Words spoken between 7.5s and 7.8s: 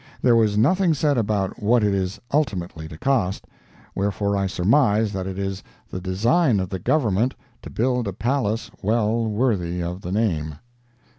to